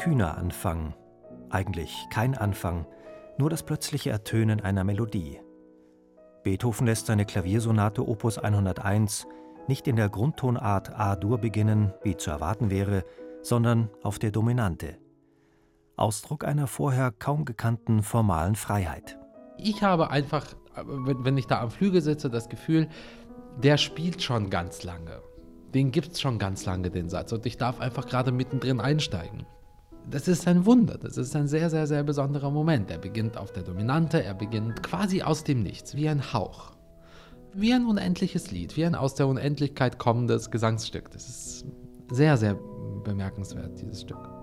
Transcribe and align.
Kühner 0.00 0.38
Anfang, 0.38 0.94
eigentlich 1.50 1.94
kein 2.08 2.34
Anfang, 2.34 2.86
nur 3.36 3.50
das 3.50 3.62
plötzliche 3.62 4.08
Ertönen 4.08 4.62
einer 4.62 4.82
Melodie. 4.82 5.40
Beethoven 6.42 6.86
lässt 6.86 7.04
seine 7.04 7.26
Klaviersonate 7.26 8.08
Opus 8.08 8.38
101 8.38 9.26
nicht 9.68 9.86
in 9.86 9.96
der 9.96 10.08
Grundtonart 10.08 10.98
A-Dur 10.98 11.36
beginnen, 11.36 11.92
wie 12.02 12.16
zu 12.16 12.30
erwarten 12.30 12.70
wäre, 12.70 13.04
sondern 13.42 13.90
auf 14.02 14.18
der 14.18 14.30
Dominante. 14.30 14.96
Ausdruck 15.96 16.46
einer 16.46 16.66
vorher 16.66 17.12
kaum 17.12 17.44
gekannten 17.44 18.02
formalen 18.02 18.54
Freiheit. 18.54 19.18
Ich 19.58 19.82
habe 19.82 20.08
einfach, 20.08 20.46
wenn 20.82 21.36
ich 21.36 21.46
da 21.46 21.60
am 21.60 21.70
Flügel 21.70 22.00
sitze, 22.00 22.30
das 22.30 22.48
Gefühl, 22.48 22.88
der 23.62 23.76
spielt 23.76 24.22
schon 24.22 24.48
ganz 24.48 24.82
lange 24.82 25.20
den 25.74 25.92
gibt 25.92 26.12
es 26.12 26.20
schon 26.20 26.38
ganz 26.38 26.64
lange, 26.64 26.90
den 26.90 27.08
Satz. 27.08 27.32
Und 27.32 27.46
ich 27.46 27.56
darf 27.56 27.80
einfach 27.80 28.06
gerade 28.06 28.32
mittendrin 28.32 28.80
einsteigen. 28.80 29.46
Das 30.08 30.28
ist 30.28 30.46
ein 30.48 30.66
Wunder, 30.66 30.98
das 30.98 31.16
ist 31.16 31.36
ein 31.36 31.46
sehr, 31.46 31.70
sehr, 31.70 31.86
sehr 31.86 32.02
besonderer 32.02 32.50
Moment. 32.50 32.90
Er 32.90 32.98
beginnt 32.98 33.36
auf 33.36 33.52
der 33.52 33.62
Dominante, 33.62 34.22
er 34.22 34.34
beginnt 34.34 34.82
quasi 34.82 35.22
aus 35.22 35.44
dem 35.44 35.62
Nichts, 35.62 35.94
wie 35.94 36.08
ein 36.08 36.32
Hauch. 36.32 36.72
Wie 37.52 37.72
ein 37.72 37.84
unendliches 37.84 38.50
Lied, 38.50 38.76
wie 38.76 38.84
ein 38.84 38.94
aus 38.94 39.14
der 39.14 39.26
Unendlichkeit 39.26 39.98
kommendes 39.98 40.50
Gesangsstück. 40.50 41.10
Das 41.10 41.28
ist 41.28 41.66
sehr, 42.10 42.36
sehr 42.36 42.58
bemerkenswert, 43.04 43.80
dieses 43.80 44.02
Stück. 44.02 44.39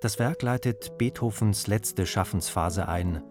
Das 0.00 0.18
Werk 0.18 0.40
leitet 0.40 0.96
Beethovens 0.96 1.66
letzte 1.66 2.06
Schaffensphase 2.06 2.88
ein, 2.88 3.22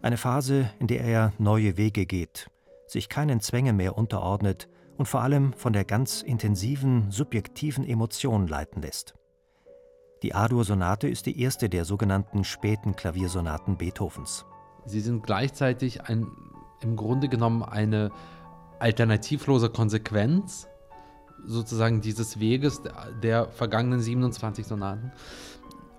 eine 0.00 0.16
Phase, 0.16 0.70
in 0.78 0.86
der 0.86 1.02
er 1.02 1.34
neue 1.36 1.76
Wege 1.76 2.06
geht, 2.06 2.50
sich 2.86 3.10
keinen 3.10 3.40
Zwängen 3.40 3.76
mehr 3.76 3.98
unterordnet 3.98 4.70
und 4.96 5.06
vor 5.06 5.20
allem 5.20 5.52
von 5.52 5.74
der 5.74 5.84
ganz 5.84 6.22
intensiven, 6.22 7.10
subjektiven 7.10 7.86
Emotion 7.86 8.46
leiten 8.46 8.80
lässt. 8.80 9.12
Die 10.22 10.34
A-Dur-Sonate 10.34 11.08
ist 11.08 11.26
die 11.26 11.42
erste 11.42 11.68
der 11.68 11.84
sogenannten 11.84 12.44
späten 12.44 12.96
Klaviersonaten 12.96 13.76
Beethovens. 13.76 14.46
Sie 14.86 15.00
sind 15.00 15.24
gleichzeitig 15.24 16.04
ein, 16.04 16.26
im 16.80 16.96
Grunde 16.96 17.28
genommen 17.28 17.62
eine 17.62 18.10
alternativlose 18.78 19.68
Konsequenz 19.68 20.68
sozusagen 21.46 22.00
dieses 22.00 22.40
Weges 22.40 22.80
der 23.22 23.48
vergangenen 23.48 24.00
27 24.00 24.66
Sonaten. 24.66 25.12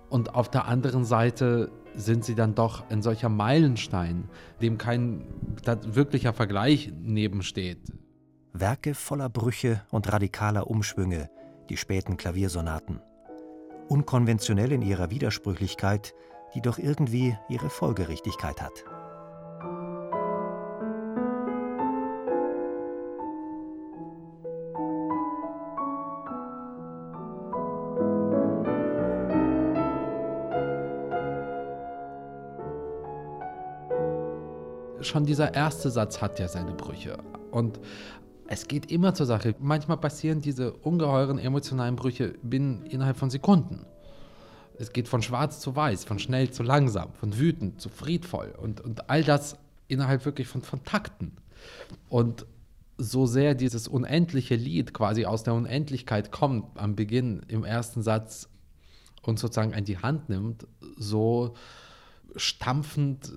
Und 0.09 0.35
auf 0.35 0.49
der 0.49 0.65
anderen 0.65 1.03
Seite 1.05 1.71
sind 1.95 2.23
sie 2.25 2.35
dann 2.35 2.55
doch 2.55 2.89
ein 2.89 3.01
solcher 3.01 3.29
Meilenstein, 3.29 4.29
dem 4.61 4.77
kein 4.77 5.25
wirklicher 5.85 6.33
Vergleich 6.33 6.91
nebensteht. 7.01 7.91
Werke 8.53 8.93
voller 8.93 9.29
Brüche 9.29 9.81
und 9.91 10.11
radikaler 10.11 10.67
Umschwünge, 10.69 11.29
die 11.69 11.77
späten 11.77 12.17
Klaviersonaten. 12.17 13.01
Unkonventionell 13.89 14.71
in 14.71 14.81
ihrer 14.81 15.11
Widersprüchlichkeit, 15.11 16.13
die 16.53 16.61
doch 16.61 16.77
irgendwie 16.77 17.37
ihre 17.49 17.69
Folgerichtigkeit 17.69 18.61
hat. 18.61 18.85
Schon 35.07 35.25
dieser 35.25 35.53
erste 35.53 35.89
Satz 35.89 36.21
hat 36.21 36.39
ja 36.39 36.47
seine 36.47 36.73
Brüche. 36.73 37.17
Und 37.51 37.79
es 38.47 38.67
geht 38.67 38.91
immer 38.91 39.13
zur 39.13 39.25
Sache. 39.25 39.55
Manchmal 39.59 39.97
passieren 39.97 40.41
diese 40.41 40.73
ungeheuren 40.73 41.39
emotionalen 41.39 41.95
Brüche 41.95 42.35
binnen, 42.43 42.85
innerhalb 42.85 43.17
von 43.17 43.29
Sekunden. 43.29 43.85
Es 44.77 44.91
geht 44.91 45.07
von 45.07 45.21
schwarz 45.21 45.59
zu 45.59 45.75
weiß, 45.75 46.03
von 46.03 46.19
schnell 46.19 46.51
zu 46.51 46.61
langsam, 46.61 47.13
von 47.13 47.37
wütend 47.37 47.81
zu 47.81 47.89
friedvoll 47.89 48.53
und, 48.61 48.81
und 48.81 49.09
all 49.09 49.23
das 49.23 49.57
innerhalb 49.87 50.25
wirklich 50.25 50.47
von, 50.47 50.61
von 50.61 50.83
Takten. 50.83 51.31
Und 52.09 52.45
so 52.97 53.25
sehr 53.25 53.55
dieses 53.55 53.87
unendliche 53.87 54.55
Lied 54.55 54.93
quasi 54.93 55.25
aus 55.25 55.43
der 55.43 55.53
Unendlichkeit 55.53 56.31
kommt 56.31 56.77
am 56.77 56.95
Beginn 56.95 57.41
im 57.47 57.63
ersten 57.63 58.01
Satz 58.01 58.49
und 59.21 59.39
sozusagen 59.39 59.73
an 59.73 59.85
die 59.85 59.97
Hand 59.97 60.29
nimmt, 60.29 60.67
so 60.97 61.55
stampfend 62.35 63.31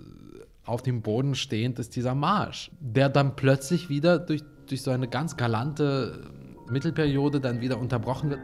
auf 0.65 0.83
dem 0.83 1.03
Boden 1.03 1.35
stehend 1.35 1.79
ist 1.79 1.97
dieser 1.97 2.15
Marsch, 2.15 2.71
der 2.81 3.09
dann 3.09 3.37
plötzlich 3.37 3.89
wieder 3.89 4.19
durch, 4.19 4.43
durch 4.67 4.83
so 4.83 4.91
eine 4.91 5.09
ganz 5.09 5.37
galante 5.37 6.31
Mittelperiode 6.69 7.41
dann 7.41 7.61
wieder 7.61 7.79
unterbrochen 7.79 8.31
wird. 8.31 8.41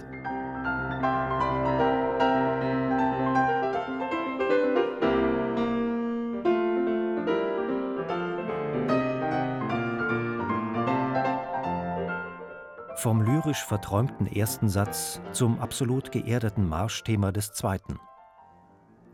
Vom 12.97 13.21
lyrisch 13.21 13.62
verträumten 13.62 14.27
ersten 14.27 14.71
Satz 14.71 15.21
zum 15.33 15.60
absolut 15.60 16.10
geerdeten 16.10 16.66
Marschthema 16.66 17.33
des 17.33 17.53
zweiten. 17.53 18.00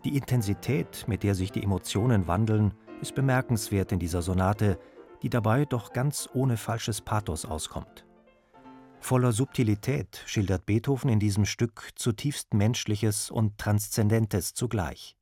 Die 0.05 0.17
Intensität, 0.17 1.05
mit 1.09 1.23
der 1.23 1.35
sich 1.35 1.53
die 1.53 1.63
Emotionen 1.63 2.27
wandeln, 2.27 2.73
ist 3.03 3.15
bemerkenswert 3.15 3.93
in 3.93 3.99
dieser 3.99 4.23
Sonate, 4.23 4.79
die 5.23 5.29
dabei 5.29 5.67
doch 5.67 5.93
ganz 5.93 6.29
ohne 6.33 6.57
falsches 6.57 7.03
Pathos 7.03 7.45
auskommt. 7.45 8.07
Voller 9.01 9.33
Subtilität 9.33 10.23
schildert 10.27 10.67
Beethoven 10.67 11.11
in 11.11 11.21
diesem 11.21 11.45
Stück 11.45 11.91
zutiefst 11.97 12.55
Menschliches 12.55 13.31
und 13.31 13.59
Transzendentes 13.59 14.55
zugleich. 14.55 15.17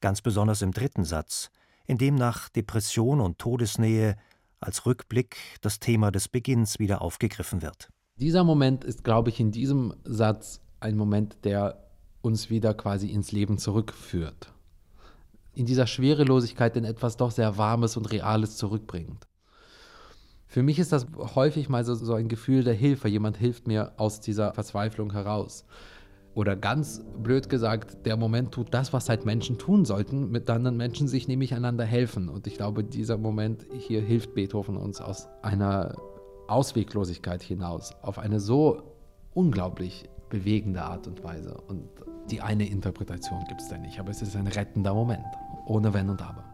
Ganz 0.00 0.22
besonders 0.22 0.62
im 0.62 0.72
dritten 0.72 1.04
Satz, 1.04 1.50
in 1.86 1.98
dem 1.98 2.14
nach 2.14 2.48
Depression 2.48 3.20
und 3.20 3.38
Todesnähe 3.38 4.16
als 4.60 4.86
Rückblick 4.86 5.36
das 5.62 5.80
Thema 5.80 6.10
des 6.12 6.28
Beginns 6.28 6.78
wieder 6.78 7.02
aufgegriffen 7.02 7.62
wird. 7.62 7.88
Dieser 8.16 8.44
Moment 8.44 8.84
ist, 8.84 9.02
glaube 9.02 9.30
ich, 9.30 9.40
in 9.40 9.50
diesem 9.50 9.94
Satz 10.04 10.60
ein 10.78 10.96
Moment, 10.96 11.44
der 11.44 11.89
uns 12.22 12.50
wieder 12.50 12.74
quasi 12.74 13.08
ins 13.08 13.32
Leben 13.32 13.58
zurückführt 13.58 14.52
in 15.54 15.66
dieser 15.66 15.86
Schwerelosigkeit 15.86 16.76
in 16.76 16.84
etwas 16.84 17.16
doch 17.16 17.30
sehr 17.30 17.58
Warmes 17.58 17.96
und 17.96 18.10
Reales 18.10 18.56
zurückbringt. 18.56 19.26
Für 20.46 20.62
mich 20.62 20.78
ist 20.78 20.92
das 20.92 21.06
häufig 21.34 21.68
mal 21.68 21.84
so, 21.84 21.94
so 21.94 22.14
ein 22.14 22.28
Gefühl 22.28 22.64
der 22.64 22.74
Hilfe. 22.74 23.08
Jemand 23.08 23.36
hilft 23.36 23.66
mir 23.66 23.92
aus 23.98 24.20
dieser 24.20 24.52
Verzweiflung 24.52 25.12
heraus. 25.12 25.64
Oder 26.34 26.56
ganz 26.56 27.04
blöd 27.18 27.48
gesagt, 27.48 28.06
der 28.06 28.16
Moment 28.16 28.52
tut 28.52 28.72
das, 28.72 28.92
was 28.92 29.08
halt 29.08 29.26
Menschen 29.26 29.58
tun 29.58 29.84
sollten, 29.84 30.30
mit 30.30 30.48
anderen 30.48 30.76
Menschen 30.76 31.08
sich 31.08 31.28
nämlich 31.28 31.54
einander 31.54 31.84
helfen. 31.84 32.28
Und 32.28 32.46
ich 32.46 32.54
glaube, 32.54 32.82
dieser 32.82 33.18
Moment 33.18 33.66
hier 33.78 34.00
hilft 34.00 34.34
Beethoven 34.34 34.76
uns 34.76 35.00
aus 35.00 35.28
einer 35.42 35.94
Ausweglosigkeit 36.48 37.42
hinaus, 37.42 37.94
auf 38.02 38.18
eine 38.18 38.40
so 38.40 38.82
unglaublich 39.34 40.08
bewegende 40.30 40.82
Art 40.82 41.06
und 41.06 41.22
Weise. 41.22 41.60
Und 41.68 41.82
die 42.30 42.40
eine 42.40 42.66
Interpretation 42.66 43.44
gibt 43.48 43.60
es 43.60 43.68
da 43.68 43.76
nicht, 43.76 44.00
aber 44.00 44.10
es 44.10 44.22
ist 44.22 44.36
ein 44.36 44.46
rettender 44.46 44.94
Moment, 44.94 45.26
ohne 45.66 45.92
Wenn 45.92 46.08
und 46.08 46.22
Aber. 46.22 46.44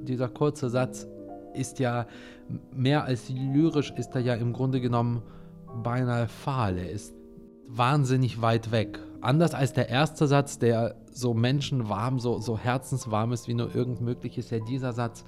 Dieser 0.00 0.30
kurze 0.30 0.70
Satz 0.70 1.06
ist 1.52 1.78
ja 1.78 2.06
mehr 2.74 3.04
als 3.04 3.28
lyrisch, 3.28 3.90
ist 3.90 4.14
er 4.14 4.22
ja 4.22 4.34
im 4.34 4.54
Grunde 4.54 4.80
genommen 4.80 5.22
beinahe 5.82 6.28
fahl, 6.28 6.78
er 6.78 6.90
ist 6.90 7.14
wahnsinnig 7.66 8.40
weit 8.40 8.70
weg. 8.70 8.98
Anders 9.20 9.54
als 9.54 9.72
der 9.72 9.88
erste 9.88 10.26
Satz, 10.26 10.58
der 10.58 10.96
so 11.12 11.34
menschenwarm, 11.34 12.20
so, 12.20 12.38
so 12.40 12.56
herzenswarm 12.56 13.32
ist, 13.32 13.48
wie 13.48 13.54
nur 13.54 13.74
irgend 13.74 14.00
möglich 14.00 14.38
ist, 14.38 14.50
ja 14.50 14.60
dieser 14.60 14.92
Satz 14.92 15.24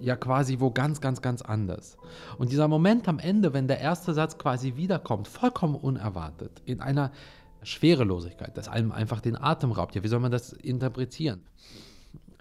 ja 0.00 0.16
quasi 0.16 0.60
wo 0.60 0.70
ganz, 0.70 1.00
ganz, 1.00 1.22
ganz 1.22 1.42
anders. 1.42 1.96
Und 2.38 2.50
dieser 2.50 2.68
Moment 2.68 3.08
am 3.08 3.18
Ende, 3.18 3.52
wenn 3.52 3.68
der 3.68 3.80
erste 3.80 4.14
Satz 4.14 4.38
quasi 4.38 4.76
wiederkommt, 4.76 5.28
vollkommen 5.28 5.74
unerwartet, 5.74 6.62
in 6.64 6.80
einer 6.80 7.12
Schwerelosigkeit, 7.62 8.56
das 8.56 8.68
einem 8.68 8.92
einfach 8.92 9.20
den 9.20 9.36
Atem 9.36 9.72
raubt. 9.72 9.94
Ja, 9.94 10.02
wie 10.02 10.08
soll 10.08 10.20
man 10.20 10.32
das 10.32 10.52
interpretieren? 10.52 11.42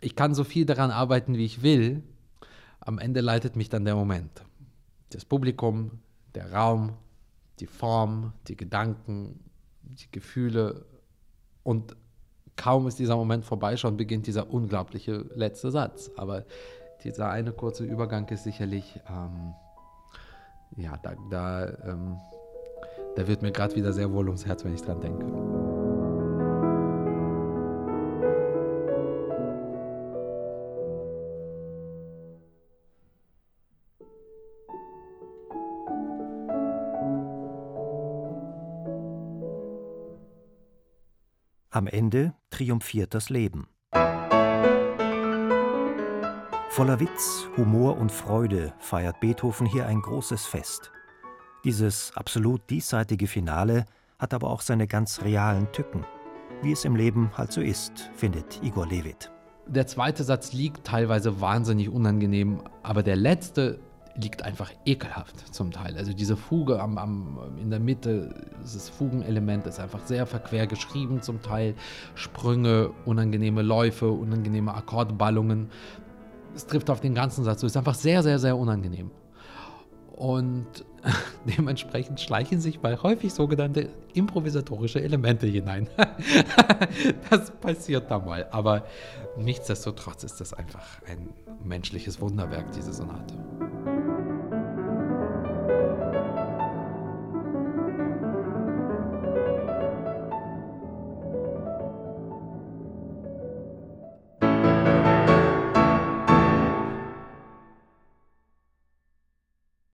Ich 0.02 0.16
kann 0.16 0.34
so 0.34 0.44
viel 0.44 0.66
daran 0.66 0.92
arbeiten, 0.92 1.36
wie 1.36 1.46
ich 1.46 1.62
will. 1.62 2.04
Am 2.80 3.00
Ende 3.00 3.20
leitet 3.20 3.58
mich 3.58 3.70
dann 3.70 3.84
der 3.84 3.96
Moment. 3.96 4.46
Das 5.10 5.26
Publikum, 5.26 5.92
der 6.36 6.54
Raum, 6.54 6.94
die 7.60 7.68
Form, 7.68 8.34
die 8.48 8.56
Gedanken, 8.56 9.40
die 9.82 10.12
Gefühle 10.12 10.86
und 11.64 11.96
kaum 12.56 12.88
ist 12.88 13.00
dieser 13.00 13.16
Moment 13.16 13.46
vorbei, 13.46 13.78
schon 13.78 13.98
beginnt 13.98 14.28
dieser 14.28 14.52
unglaubliche 14.52 15.26
letzte 15.34 15.72
Satz. 15.72 16.12
Aber 16.18 16.46
dieser 17.04 17.30
eine 17.30 17.52
kurze 17.52 17.86
Übergang 17.86 18.28
ist 18.30 18.44
sicherlich, 18.44 19.00
ähm, 19.10 19.54
ja, 20.76 20.98
da, 20.98 21.16
da, 21.30 21.68
ähm, 21.86 22.18
da 23.16 23.28
wird 23.28 23.42
mir 23.42 23.52
gerade 23.52 23.76
wieder 23.76 23.94
sehr 23.94 24.12
wohl 24.12 24.28
ums 24.28 24.46
Herz, 24.46 24.66
wenn 24.66 24.74
ich 24.74 24.82
dran 24.82 25.00
denke. 25.00 25.69
Am 41.80 41.88
Ende 41.88 42.34
triumphiert 42.50 43.14
das 43.14 43.30
Leben. 43.30 43.70
Voller 46.72 47.00
Witz, 47.00 47.48
Humor 47.56 47.98
und 47.98 48.12
Freude 48.12 48.74
feiert 48.80 49.22
Beethoven 49.22 49.66
hier 49.66 49.86
ein 49.86 50.02
großes 50.02 50.46
Fest. 50.46 50.92
Dieses 51.64 52.12
absolut 52.18 52.70
diesseitige 52.70 53.28
Finale 53.28 53.86
hat 54.18 54.34
aber 54.34 54.50
auch 54.50 54.60
seine 54.60 54.88
ganz 54.88 55.22
realen 55.22 55.72
Tücken. 55.72 56.04
Wie 56.62 56.74
es 56.74 56.84
im 56.84 56.98
Leben 56.98 57.32
halt 57.38 57.54
so 57.54 57.62
ist, 57.62 58.12
findet 58.14 58.62
Igor 58.62 58.86
Levit. 58.86 59.32
Der 59.66 59.88
zweite 59.88 60.26
Satz 60.26 60.52
liegt 60.52 60.86
teilweise 60.86 61.40
wahnsinnig 61.40 61.88
unangenehm, 61.88 62.62
aber 62.84 63.04
der 63.04 63.16
letzte 63.16 63.80
liegt 64.16 64.44
einfach 64.44 64.72
ekelhaft 64.86 65.54
zum 65.54 65.72
Teil. 65.72 65.98
Also 65.98 66.14
diese 66.14 66.36
Fuge 66.36 66.82
am, 66.82 66.98
am, 66.98 67.40
in 67.62 67.70
der 67.70 67.80
Mitte, 67.80 68.34
dieses 68.64 68.90
Fugenelement 68.90 69.66
ist 69.68 69.80
einfach 69.80 70.06
sehr 70.06 70.26
verquer 70.26 70.68
geschrieben 70.68 71.22
zum 71.22 71.42
Teil. 71.42 71.76
Sprünge, 72.16 72.92
unangenehme 73.06 73.62
Läufe, 73.62 74.10
unangenehme 74.10 74.74
Akkordballungen. 74.74 75.70
Es 76.56 76.66
trifft 76.66 76.90
auf 76.90 77.00
den 77.00 77.16
ganzen 77.16 77.44
Satz. 77.44 77.64
Es 77.64 77.72
ist 77.72 77.78
einfach 77.78 77.96
sehr, 77.96 78.24
sehr, 78.24 78.40
sehr 78.40 78.58
unangenehm. 78.58 79.12
Und 80.20 80.66
dementsprechend 81.46 82.20
schleichen 82.20 82.60
sich 82.60 82.82
mal 82.82 83.02
häufig 83.02 83.34
sogenannte 83.34 83.88
improvisatorische 84.14 85.02
Elemente 85.02 85.48
hinein. 85.48 85.88
das 87.30 87.52
passiert 87.52 88.12
da 88.12 88.20
mal. 88.20 88.46
Aber 88.52 88.84
nichtsdestotrotz 89.38 90.26
ist 90.26 90.42
das 90.42 90.54
einfach 90.54 91.02
ein 91.10 91.30
menschliches 91.64 92.20
Wunderwerk, 92.20 92.74
diese 92.74 92.92
Sonate. 92.92 93.34